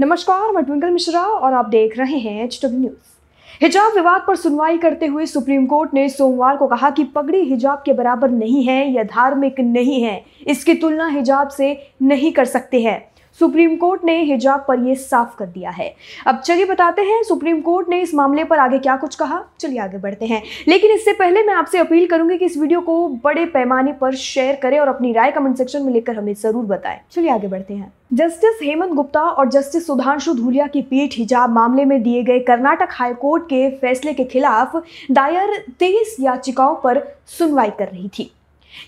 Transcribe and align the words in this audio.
नमस्कार, 0.00 0.52
मैं 0.52 0.64
ट्विंकल 0.64 0.90
मिश्रा 0.90 1.20
और 1.20 1.52
आप 1.52 1.66
देख 1.68 1.98
रहे 1.98 2.18
हैं 2.18 2.44
एच 2.44 2.60
डब्ल्यू 2.64 2.80
न्यूज़ 2.80 3.62
हिजाब 3.62 3.94
विवाद 3.94 4.24
पर 4.26 4.36
सुनवाई 4.36 4.78
करते 4.78 5.06
हुए 5.06 5.26
सुप्रीम 5.26 5.66
कोर्ट 5.66 5.94
ने 5.94 6.08
सोमवार 6.08 6.56
को 6.56 6.66
कहा 6.66 6.90
कि 6.90 7.04
पगड़ी 7.04 7.40
हिजाब 7.40 7.82
के 7.84 7.92
बराबर 7.92 8.30
नहीं 8.30 8.64
है 8.64 8.92
या 8.92 9.02
धार्मिक 9.02 9.60
नहीं 9.60 10.02
है। 10.02 10.24
इसकी 10.46 10.74
तुलना 10.74 11.08
हिजाब 11.08 11.48
से 11.48 11.90
नहीं 12.02 12.32
कर 12.32 12.44
सकते 12.44 12.80
हैं। 12.82 13.09
सुप्रीम 13.38 13.76
कोर्ट 13.76 14.04
ने 14.04 14.16
हिजाब 14.22 14.64
पर 14.68 14.78
यह 14.78 14.94
साफ़ 14.94 15.36
कर 15.38 15.46
दिया 15.46 15.70
है। 15.70 15.94
अब 16.26 16.38
चलिए 16.38 16.64
बताते 16.64 17.02
हैं 17.02 17.22
सुप्रीम 17.22 17.60
कोर्ट 17.60 17.88
ने 17.88 18.00
इस 18.00 18.14
मामले 18.14 18.44
पर 18.44 18.58
आगे 18.58 18.78
क्या 18.78 18.96
कुछ 18.96 19.14
कहा। 19.14 19.42
चलिए 19.60 19.78
आगे 19.78 19.98
बढ़ते 19.98 20.26
हैं। 20.26 20.42
लेकिन 20.68 20.90
इससे 20.90 21.12
पहले 21.12 21.42
मैं 21.42 21.54
आपसे 21.54 21.78
अपील 21.78 22.06
करूँगी 22.06 22.38
कि 22.38 22.44
इस 22.44 22.56
वीडियो 22.58 22.80
को 22.80 23.06
बड़े 23.24 23.44
पैमाने 23.46 23.92
पर 23.92 24.14
शेयर 24.14 24.56
करें 24.62 24.78
और 24.78 24.88
अपनी 24.88 25.12
राय 25.12 25.30
कमेंट 25.30 25.56
सेक्शन 25.56 25.82
में 25.82 25.92
लिखकर 25.92 26.16
हमें 26.16 26.32
ज़रूर 26.34 26.64
बताएँ। 26.64 27.00
चलिए 27.12 27.30
आगे 27.30 27.48
बढ़ते 27.48 27.74
हैं। 27.74 27.92
जस्टिस 28.12 28.58
हेमंत 28.62 28.92
गुप्ता 28.92 29.20
और 29.20 29.48
जस्टिस 29.48 29.86
सुधांशु 29.86 30.34
धूलिया 30.34 30.66
की 30.66 30.82
पीठ 30.82 31.14
हिजाब 31.18 31.50
मामले 31.50 31.84
में 31.84 32.02
दिए 32.02 32.22
गए 32.22 32.38
कर्नाटक 32.40 32.88
हाईकोर्ट 32.92 33.44
के 33.44 33.68
फैसले 33.70 34.12
के 34.12 34.24
खिलाफ 34.24 34.76
दायर 35.10 35.56
तेईस 35.78 36.16
याचिकाओं 36.20 36.74
पर 36.74 37.02
सुनवाई 37.28 37.70
कर 37.70 37.88
रही 37.88 38.08
थी। 38.08 38.30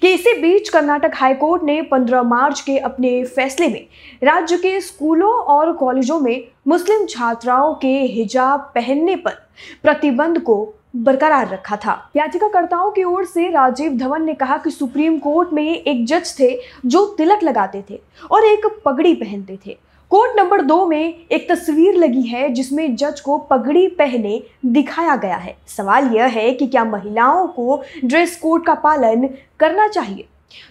कि 0.01 0.13
इसी 0.13 0.33
बीच 0.35 0.69
कर्नाटक 0.69 1.13
हाईकोर्ट 1.15 1.63
ने 1.63 1.81
15 1.83 2.23
मार्च 2.23 2.61
के 2.61 2.79
अपने 2.79 3.25
फैसले 3.25 3.69
में 3.69 3.87
राज्य 4.25 4.57
के 4.57 4.81
स्कूलों 4.81 5.33
और 5.47 5.73
कॉलेजों 5.73 6.21
में 6.21 6.45
मुस्लिम 6.69 7.07
छात्राओं 7.07 7.75
के 7.75 7.93
हिजाब 8.03 8.71
पहनने 8.75 9.17
पर 9.17 9.35
प्रतिबंध 9.83 10.39
को 10.39 10.75
बरकरार 10.97 11.49
रखा 11.49 11.77
था। 11.77 11.93
याचिकाकर्ताओं 12.17 12.91
की 12.91 13.05
ओर 13.05 13.25
से 13.25 13.49
राजीव 13.51 13.93
धवन 13.93 14.25
ने 14.25 14.35
कहा 14.35 14.57
कि 14.57 14.71
सुप्रीम 14.71 15.19
कोर्ट 15.19 15.53
में 15.53 15.65
एक 15.65 16.05
जज 16.07 16.35
थे 16.41 16.51
जो 16.87 17.05
तिलक 17.19 17.43
लगाते 17.43 17.85
थे 17.91 18.01
और 18.31 18.45
एक 18.45 18.67
पगड़ी 18.85 19.15
पहनते 19.15 19.59
थे। 19.67 19.77
कोर्ट 20.13 20.33
नंबर 20.37 20.61
दो 20.61 20.85
में 20.87 21.27
एक 21.33 21.49
तस्वीर 21.51 21.95
लगी 21.95 22.23
है, 22.23 22.49
जिसमें 22.49 22.97
जज 22.97 23.21
को 23.21 23.37
पगड़ी 23.51 23.87
पहने 23.89 24.43
दिखाया 24.67 25.15
गया 25.17 25.37
है। 25.37 25.57
सवाल 25.69 26.11
यह 26.17 26.27
है 26.29 26.53
कि 26.53 26.67
क्या 26.67 26.85
महिलाओं 26.85 27.47
को 27.49 27.83
ड्रेस 28.05 28.37
कोड 28.37 28.65
का 28.67 28.75
पालन 28.75 29.27
करना 29.61 29.87
चाहिए, 29.89 30.27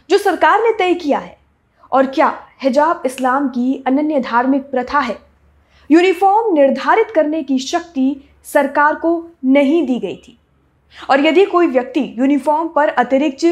जो 0.09 0.17
सरकार 0.17 0.61
ने 0.61 0.71
तय 0.79 0.93
किया 0.95 1.19
है? 1.19 1.37
और 1.91 2.05
क्या 2.07 2.33
हिजाब 2.63 3.01
इस्लाम 3.05 3.47
की 3.47 3.83
अनन्य 3.87 4.19
धार्मिक 4.19 4.69
प्रथा 4.71 4.99
है? 4.99 5.17
यूनिफॉर्म 5.89 6.53
निर्धारित 6.53 7.11
करने 7.15 7.43
की 7.43 7.59
शक्ति 7.59 8.15
सरकार 8.53 8.95
को 8.95 9.17
नहीं 9.47 9.85
दी 9.87 9.99
गई 9.99 10.15
थी। 10.17 10.37
और 11.09 11.25
यदि 11.25 11.45
कोई 11.47 11.67
व्यक्ति 11.67 12.13
यूनिफॉर्म 12.17 12.67
पर 12.67 12.89
अतिरिक्त 12.89 13.45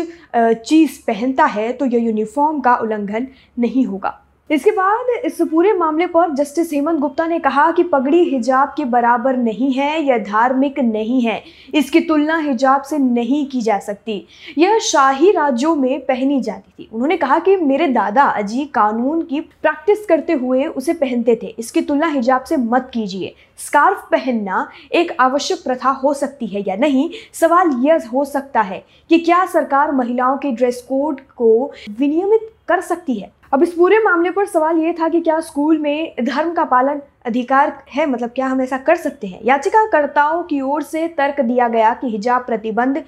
चीज़ 0.65 1.03
पहनता 1.07 1.45
है 1.47 1.71
तो 1.73 1.85
यह 1.85 2.03
यूनिफॉर्म 2.03 2.59
का 2.59 2.75
उल्लंघन 2.75 3.27
नहीं 3.59 3.85
होगा। 3.85 4.19
इसके 4.49 4.71
बाद 4.71 5.09
इस 5.25 5.37
पूरे 5.41 5.73
मामले 5.73 6.05
पर 6.07 6.33
जस्टिस 6.33 6.71
हेमंत 6.73 6.99
गुप्ता 6.99 7.27
ने 7.27 7.39
कहा 7.39 7.71
कि 7.71 7.83
पगड़ी 7.83 8.23
हिजाब 8.23 8.73
के 8.77 8.85
बराबर 8.85 9.37
नहीं 9.37 9.71
है 9.73 10.01
या 10.03 10.17
धार्मिक 10.17 10.79
नहीं 10.79 11.21
है। 11.21 11.43
इसकी 11.73 11.99
तुलना 11.99 12.37
हिजाब 12.37 12.81
से 12.81 12.97
नहीं 12.97 13.45
की 13.45 13.61
जा 13.61 13.77
सकती। 13.79 14.27
यह 14.57 14.79
शाही 14.79 15.31
राज्यों 15.31 15.75
में 15.75 15.99
पहनी 15.99 16.41
जाती 16.41 16.83
थी। 16.83 16.89
उन्होंने 16.93 17.17
कहा 17.17 17.39
कि 17.39 17.55
मेरे 17.55 17.87
दादा 17.87 18.23
अजी 18.23 18.65
कानून 18.65 19.21
की 19.21 19.39
प्रैक्टिस 19.39 20.05
करते 20.05 20.33
हुए 20.33 20.65
उसे 20.65 20.93
पहनते 20.93 21.39
थे। 21.43 21.55
इसकी 21.59 21.81
तुलना 21.81 22.07
हिजाब 22.07 22.43
से 22.43 22.57
मत 22.57 22.91
कीजिए। 22.93 23.33
स्कार्फ 23.57 24.07
पहनना 24.11 24.67
एक 24.91 25.17
आवश्यक 25.19 25.63
प्रथा 25.63 25.89
हो 25.89 26.13
सकती 26.13 26.47
है 26.47 26.63
या 26.67 26.75
नहीं? 26.75 27.09
सवाल 27.33 27.81
यह 27.85 28.07
हो 28.13 28.25
सकता 28.25 28.61
है 28.61 28.83
कि 29.09 29.19
क्या 29.19 29.45
सरकार 29.45 29.91
महिलाओं 29.91 30.37
के 30.37 30.51
ड्रेस 30.51 30.85
कोड 30.89 31.21
को 31.37 31.71
विनियमित 31.89 32.49
कर 32.67 32.81
सकती 32.81 33.15
है? 33.15 33.38
अब 33.53 33.63
इस 33.63 33.73
पूरे 33.73 33.99
मामले 33.99 34.31
पर 34.31 34.45
सवाल 34.45 34.77
ये 34.77 34.93
था 34.93 35.09
कि 35.09 35.21
क्या 35.21 35.39
स्कूल 35.39 35.77
में 35.77 36.15
धर्म 36.21 36.53
का 36.53 36.63
पालन 36.63 37.01
अधिकार 37.25 37.83
है? 37.89 38.05
मतलब 38.05 38.29
क्या 38.29 38.47
हम 38.47 38.61
ऐसा 38.61 38.77
कर 38.77 38.95
सकते 38.95 39.27
हैं? 39.27 39.39
याचिकाकर्ताओं 39.43 40.43
की 40.43 40.61
ओर 40.61 40.83
से 40.83 41.07
तर्क 41.07 41.41
दिया 41.41 41.67
गया 41.67 41.93
कि 41.93 42.09
हिजाब 42.09 42.45
प्रतिबंध 42.45 43.03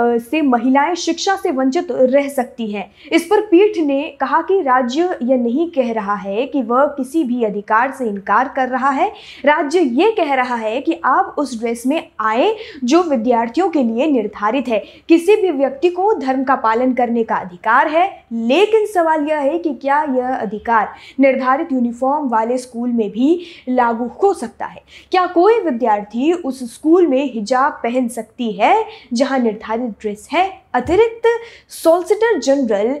से 0.00 0.40
महिलाएँ 0.42 0.94
शिक्षा 0.94 1.34
से 1.36 1.50
वंचित 1.50 1.88
रह 1.90 2.28
सकती 2.28 2.70
हैं। 2.72 2.90
इस 3.12 3.24
पर 3.24 3.40
पीठ 3.40 3.78
ने 3.78 4.02
कहा 4.20 4.40
कि 4.42 4.60
राज्य 4.62 5.18
यह 5.22 5.36
नहीं 5.36 5.70
कह 5.70 5.92
रहा 5.92 6.14
है 6.14 6.46
कि 6.46 6.62
वह 6.62 6.84
किसी 6.86 7.24
भी 7.24 7.42
अधिकार 7.44 7.90
से 7.90 8.04
इनकार 8.04 8.48
कर 8.48 8.68
रहा 8.68 8.90
है। 8.90 9.08
राज्य 9.44 9.80
ये 9.80 10.10
कह 10.10 10.34
रहा 10.34 10.54
है 10.54 10.80
कि 10.80 11.00
आप 11.04 11.34
उस 11.38 11.58
ड्रेस 11.60 11.82
में 11.86 12.02
आए 12.20 12.54
जो 12.84 13.02
विद्यार्थियों 13.02 13.68
के 13.68 13.82
लिए 13.82 14.06
निर्धारित 14.06 14.68
है। 14.68 14.78
किसी 15.08 15.36
भी 15.36 15.50
व्यक्ति 15.50 15.88
को 15.88 16.12
धर्म 16.14 16.44
का 16.44 16.54
पालन 16.56 16.92
करने 16.92 17.24
का 17.24 17.36
अधिकार 17.36 17.88
है, 17.88 18.06
लेकिन 18.32 18.86
सवाल 18.86 19.26
यह 19.28 19.38
है 19.38 19.58
कि 19.58 19.74
क्या 19.74 20.02
यह 20.16 20.34
अधिकार 20.34 20.92
निर्धारित 21.20 21.72
यूनिफॉर्म 21.72 22.28
वाले 22.28 22.58
स्कूल 22.58 22.88
में 22.88 23.10
भी 23.10 23.40
लागू 23.68 24.06
हो 24.22 24.32
सकता 24.34 24.66
है? 24.66 24.82
क्या 25.10 25.26
कोई 25.26 25.60
विद्यार्थी 25.60 26.32
उस 26.32 26.62
स्कूल 26.74 27.06
में 27.06 27.32
हिजाब 27.34 27.80
पहन 27.82 28.08
सकती 28.08 28.50
है 28.52 28.84
जहाँ 29.12 29.38
निर्धारित 29.38 29.87
ड्रेस 29.90 30.28
है। 30.32 30.46
अतिरिक्त 30.74 31.26
solicitor 31.72 32.38
general 32.38 32.94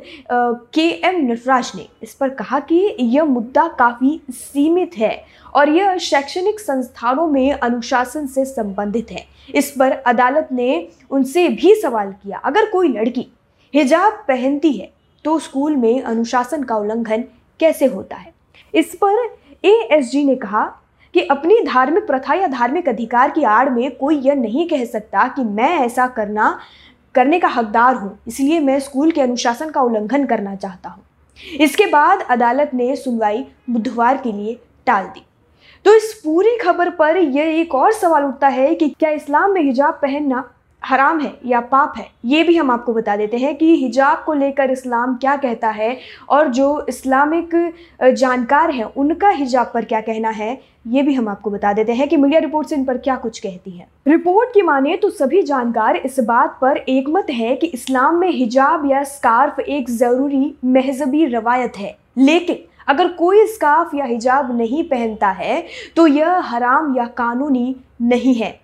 K 0.74 0.88
M 1.06 1.20
Nataraj 1.22 1.72
ने 1.76 1.86
इस 2.02 2.14
पर 2.14 2.28
कहा 2.34 2.60
कि 2.60 2.96
यह 3.00 3.24
मुद्दा 3.24 3.66
काफ़ी 3.78 4.20
सीमित 4.30 4.96
है 4.98 5.24
और 5.54 5.68
यह 5.68 5.96
शैक्षणिक 5.98 6.60
संस्थानों 6.60 7.26
में 7.26 7.52
अनुशासन 7.52 8.26
से 8.26 8.44
संबंधित 8.44 9.10
है। 9.10 9.24
इस 9.54 9.70
पर 9.70 9.92
अदालत 9.92 10.48
ने 10.52 10.88
उनसे 11.10 11.48
भी 11.50 11.74
सवाल 11.74 12.12
किया, 12.12 12.38
अगर 12.38 12.70
कोई 12.70 12.88
लड़की 12.88 13.26
हिजाब 13.74 14.24
पहनती 14.28 14.72
है 14.72 14.90
तो 15.24 15.38
स्कूल 15.38 15.76
में 15.76 16.02
अनुशासन 16.02 16.62
का 16.62 16.76
उल्लंघन 16.76 17.24
कैसे 17.60 17.86
होता 17.86 18.16
है? 18.16 18.32
इस 18.74 18.94
पर 18.94 19.26
एएसजी 19.64 20.24
ने 20.24 20.34
कहा 20.36 20.64
कि 21.14 21.20
अपनी 21.20 21.60
धार्मिक 21.64 22.06
प्रथा 22.06 22.34
या 22.34 22.46
धार्मिक 22.46 22.88
अधिकार 22.88 23.30
की 23.30 23.44
आड़ 23.44 23.68
में 23.70 23.96
कोई 23.96 24.18
यह 24.18 24.34
नहीं 24.34 24.68
कह 24.68 24.84
सकता 24.84 25.26
कि 25.28 25.44
मैं 25.44 25.70
ऐसा 25.78 26.06
करना, 26.06 26.58
करने 27.14 27.38
का 27.38 27.48
हकदार 27.48 27.94
हूँ। 27.94 28.18
इसलिए 28.28 28.60
मैं 28.60 28.78
स्कूल 28.80 29.10
के 29.10 29.20
अनुशासन 29.20 29.70
का 29.70 29.80
उल्लंघन 29.80 30.26
करना 30.26 30.54
चाहता 30.56 30.88
हूँ। 30.88 31.02
इसके 31.60 31.86
बाद 31.86 32.22
अदालत 32.30 32.70
ने 32.74 32.94
सुनवाई 32.96 33.44
बुधवार 33.70 34.16
के 34.16 34.32
लिए 34.32 34.58
टाल 34.86 35.04
दी। 35.04 35.24
तो 35.84 35.94
इस 35.94 36.12
पूरी 36.24 36.56
खबर 36.56 36.90
पर 36.90 37.16
यह 37.16 37.58
एक 37.60 37.74
और 37.74 37.92
सवाल 37.92 38.24
उठता 38.24 38.48
है 38.48 38.74
कि 38.74 38.88
क्या 38.88 39.10
इस्लाम 39.10 39.50
में 39.50 39.60
हिजाब 39.62 39.98
पहनना 40.02 40.42
हराम 40.82 41.20
है 41.20 41.32
या 41.46 41.60
पाप 41.62 41.94
है, 41.96 42.06
ये 42.24 42.42
भी 42.44 42.56
हम 42.56 42.70
आपको 42.70 42.92
बता 42.94 43.16
देते 43.16 43.36
हैं 43.36 43.54
कि 43.56 43.74
हिजाब 43.76 44.22
को 44.26 44.32
लेकर 44.34 44.70
इस्लाम 44.70 45.14
क्या 45.16 45.36
कहता 45.36 45.70
है 45.70 45.96
और 46.28 46.48
जो 46.50 46.86
इस्लामिक 46.88 47.54
जानकार 48.02 48.70
हैं, 48.70 48.84
उनका 48.86 49.28
हिजाब 49.30 49.70
पर 49.74 49.84
क्या 49.84 50.00
कहना 50.00 50.30
है, 50.30 50.60
ये 50.86 51.02
भी 51.02 51.14
हम 51.14 51.28
आपको 51.28 51.50
बता 51.50 51.72
देते 51.72 51.92
हैं 51.92 52.08
कि 52.08 52.16
मीडिया 52.16 52.40
रिपोर्ट 52.40 52.68
से 52.68 52.74
इन 52.74 52.84
पर 52.84 52.98
क्या 52.98 53.16
कुछ 53.16 53.38
कहती 53.38 53.70
है। 53.70 53.86
रिपोर्ट 54.08 54.54
की 54.54 54.62
माने 54.62 54.96
तो 54.96 55.10
सभी 55.10 55.42
जानकार 55.42 55.96
इस 55.96 56.18
बात 56.20 56.56
पर 56.60 56.76
एकमत 56.78 57.30
है 57.30 57.54
कि 57.56 57.66
इस्लाम 57.68 58.16
में 58.16 58.30
हिजाब 58.30 58.90
या 58.90 59.02
स्कार्फ 59.06 59.60
एक 59.60 59.90
ज़रूरी 59.90 60.54
महजबी 60.66 61.24
रवायत 61.26 61.76
है। 61.78 61.96
लेकिन 62.18 62.64
अगर 62.88 63.08
कोई 63.08 63.46
स्कार्फ 63.46 63.94
या 63.94 64.04
हिजाब 64.04 64.56
नहीं 64.58 64.82
पहनता 64.84 65.28
है 65.30 65.64
तो 65.96 66.06
यह 66.06 66.38
हराम 66.44 66.96
या 66.96 67.04
कानूनी 67.16 67.74
नहीं 68.02 68.34
है। 68.34 68.58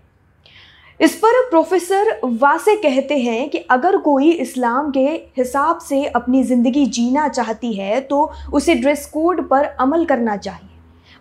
इस 1.00 1.15
पर 1.15 1.41
प्रोफेसर 1.50 2.09
वासे 2.25 2.75
कहते 2.77 3.16
हैं 3.19 3.49
कि 3.50 3.59
अगर 3.71 3.97
कोई 3.97 4.31
इस्लाम 4.32 4.91
के 4.91 5.06
हिसाब 5.38 5.78
से 5.78 6.05
अपनी 6.06 6.43
ज़िंदगी 6.43 6.84
जीना 6.88 7.27
चाहती 7.28 7.72
है 7.72 8.00
तो 8.00 8.31
उसे 8.53 8.75
ड्रेस 8.75 9.06
कोड 9.06 9.43
पर 9.49 9.65
अमल 9.65 10.04
करना 10.04 10.37
चाहिए। 10.37 10.69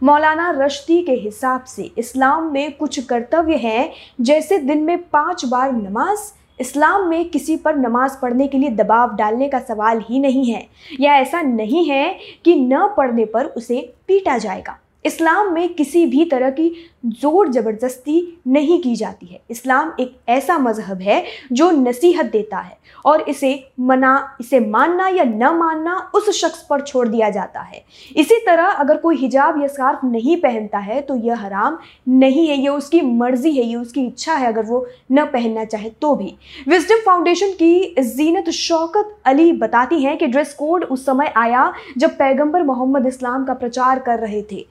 मौलाना 0.01 0.49
रश्दी 0.57 1.01
के 1.01 1.11
हिसाब 1.13 1.63
से 1.63 1.89
इस्लाम 1.97 2.51
में 2.53 2.77
कुछ 2.77 2.99
कर्तव्य 2.99 3.55
हैं, 3.55 3.91
जैसे 4.21 4.57
दिन 4.59 4.83
में 4.83 4.97
पाँच 5.03 5.45
बार 5.45 5.71
नमाज़। 5.71 6.31
इस्लाम 6.59 7.07
में 7.09 7.29
किसी 7.29 7.55
पर 7.57 7.75
नमाज़ 7.77 8.17
पढ़ने 8.21 8.47
के 8.47 8.57
लिए 8.57 8.69
दबाव 8.71 9.15
डालने 9.15 9.47
का 9.49 9.59
सवाल 9.61 10.03
ही 10.09 10.19
नहीं 10.19 10.45
है, 10.45 10.67
या 10.99 11.15
ऐसा 11.15 11.41
नहीं 11.41 11.89
है 11.89 12.15
कि 12.45 12.55
न 12.55 12.87
पढ़ने 12.97 13.25
पर 13.25 13.45
उसे 13.47 13.81
पीटा 14.07 14.37
जाएगा। 14.37 14.77
इस्लाम 15.05 15.53
में 15.53 15.73
किसी 15.73 16.05
भी 16.05 16.25
तरह 16.25 16.49
की 16.51 16.71
ज़ोर 17.05 17.47
ज़बरदस्ती 17.51 18.41
नहीं 18.47 18.79
की 18.81 18.95
जाती 18.95 19.25
है। 19.25 19.39
इस्लाम 19.51 19.91
एक 19.99 20.15
ऐसा 20.29 20.57
मज़हब 20.57 21.01
है 21.01 21.23
जो 21.51 21.69
नसीहत 21.71 22.25
देता 22.25 22.57
है 22.57 22.77
और 23.05 23.21
इसे 23.21 23.51
मना, 23.81 24.37
इसे 24.41 24.59
मानना 24.59 25.07
या 25.07 25.23
न 25.23 25.53
मानना 25.55 25.97
उस 26.15 26.29
शख्स 26.31 26.65
पर 26.69 26.81
छोड़ 26.81 27.07
दिया 27.07 27.29
जाता 27.29 27.61
है। 27.61 27.83
इसी 28.15 28.37
तरह 28.45 28.65
अगर 28.65 28.97
कोई 28.97 29.15
हिजाब 29.17 29.61
या 29.61 29.67
स्कार्फ 29.67 30.03
नहीं 30.03 30.37
पहनता 30.37 30.79
है 30.79 31.01
तो 31.01 31.15
यह 31.17 31.39
हराम 31.39 31.77
नहीं 32.09 32.47
है, 32.47 32.57
ये 32.57 32.69
उसकी 32.69 33.01
मर्ज़ी 33.01 33.51
है, 33.51 33.63
ये 33.63 33.75
उसकी 33.75 34.05
इच्छा 34.05 34.33
है 34.33 34.47
अगर 34.47 34.65
वो 34.65 34.85
न 35.11 35.25
पहनना 35.25 35.65
चाहे 35.65 35.89
तो 36.01 36.13
भी। 36.15 36.33
विजडम 36.67 37.01
फाउंडेशन 37.05 37.51
की 37.53 37.95
जीनत 37.99 38.49
शौकत 38.51 39.15
अली 39.25 39.51
बताती 39.53 40.01
हैं 40.03 40.17
कि 40.17 40.27
ड्रेस 40.27 40.53
कोड 40.53 40.83
उस 40.85 41.05
समय 41.05 41.33
आया 41.37 41.71
जब 41.97 42.17
पैगंबर 42.17 42.63
मोहम्मद 42.63 43.07
इस्लाम 43.07 43.45
का 43.45 43.53
प्रचार 43.55 43.99
कर 43.99 44.19
रहे 44.19 44.41
थे। 44.51 44.65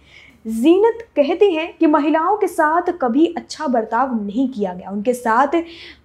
जीनत 0.46 0.98
कहती 1.16 1.54
हैं 1.54 1.76
कि 1.78 1.86
महिलाओं 1.86 2.36
के 2.36 2.46
साथ 2.46 2.82
कभी 2.92 3.26
अच्छा 3.26 3.66
बर्ताव 3.66 4.14
नहीं 4.24 4.48
किया 4.48 4.74
गया। 4.74 4.90
उनके 4.90 5.14
साथ 5.14 5.48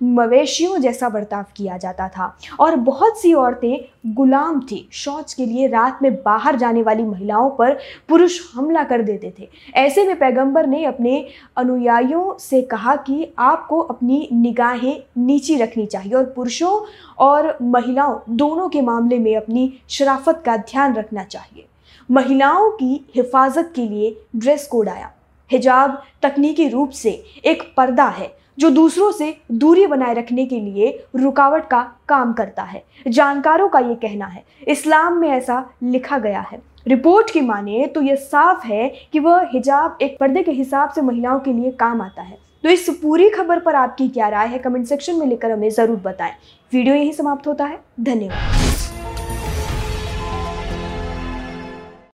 मवेशियों 0.04 0.78
जैसा 0.78 1.10
बर्ताव 1.10 1.46
किया 1.56 1.78
जाता 1.78 2.08
था। 2.08 2.38
और 2.60 2.76
बहुत 2.76 3.18
सी 3.18 3.34
औरतें 3.34 4.14
गुलाम 4.14 4.60
थी। 4.62 4.88
शौच 4.92 5.34
के 5.34 5.46
लिए 5.46 5.68
रात 5.68 6.00
में 6.02 6.16
बाहर 6.16 6.56
जाने 6.56 6.82
वाली 6.82 7.04
महिलाओं 7.04 7.50
पर 7.50 7.78
पुरुष 8.10 8.40
हमला 8.54 8.84
कर 8.84 9.02
देते 9.02 9.34
थे। 9.40 9.50
ऐसे 9.76 10.08
में 10.08 10.20
पैगंबर 10.20 10.68
ने 10.68 10.86
अपने 10.86 11.28
अनुयायियों 11.58 12.38
से 12.40 12.62
कहा 12.62 12.96
कि 12.96 13.34
आपको 13.40 13.80
अपनी 13.80 14.30
निगाहें 14.34 15.04
नीची 15.18 15.56
रखनी 15.56 15.86
चाहिए 15.86 16.14
और 16.14 16.26
पुरुषों 16.26 16.80
और 17.18 17.58
महिलाओं 17.62 18.20
दोनों 18.30 18.70
के 18.70 18.82
मामले 18.82 19.20
में 19.20 19.36
अपनी 19.38 19.74
शराफत 19.90 20.42
का 20.46 20.58
ध्यान 20.58 20.94
रखना 20.94 21.24
चाहिए। 21.24 21.66
महिलाओं 22.10 22.70
की 22.72 23.06
हिफाजत 23.16 23.72
के 23.76 23.88
लिए 23.88 24.16
ड्रेस 24.36 24.68
कोड 24.68 24.90
आया। 24.90 25.12
हिजाब 25.50 26.02
तकनीकी 26.24 26.68
रूप 26.70 26.90
से 26.90 27.12
एक 27.46 27.64
पर्दा 27.78 28.08
है, 28.08 28.32
जो 28.60 28.70
दूसरों 28.70 29.12
से 29.12 29.36
दूरी 29.54 29.86
बनाए 29.88 30.14
रखने 30.14 30.46
के 30.46 30.60
लिए 30.60 30.98
रुकावट 31.16 31.68
का 31.68 31.82
काम 32.10 32.34
करता 32.34 32.64
है। 32.64 32.84
जानकारों 33.08 33.68
का 33.70 33.80
ये 33.80 33.96
कहना 33.96 34.26
है, 34.26 34.44
इस्लाम 34.68 35.18
में 35.18 35.30
ऐसा 35.30 35.64
लिखा 35.84 36.18
गया 36.18 36.42
है। 36.42 36.62
रिपोर्ट 36.88 37.32
की 37.32 37.42
माने 37.42 37.86
तो 37.88 38.02
ये 38.02 38.16
साफ़ 38.16 38.66
है 38.68 38.88
कि 39.14 39.20
वह 39.20 39.50
हिजाब 39.54 39.98
एक 40.02 40.18
पर्दे 40.20 40.44
के 40.44 40.52
हिसाब 40.52 40.90
से 40.90 41.02
महिलाओं 41.02 41.40
के 41.40 41.54
लिए 41.54 41.72
काम 41.72 42.02
आता 42.02 42.22
है। 42.22 42.38
तो 42.64 42.70
इस 42.70 42.90
पूरी 43.02 43.30
खबर 43.30 43.60
पर 43.60 43.76
आपकी 43.76 44.08
क्या 44.10 44.28
राय 44.30 44.48
है, 44.48 44.60
कमेंट 44.60 44.86
सेक्शन 44.88 45.16
में 45.16 45.26
लिखकर 45.28 45.52
हमें 45.52 45.70
ज़रूर 45.70 45.98
बताएँ। 45.98 46.34
वीडियो 46.72 46.96
यही 46.96 47.14
समाप्त 47.14 47.48
होता 47.48 47.66
है। 47.66 47.80
धन्यवाद। 48.02 48.87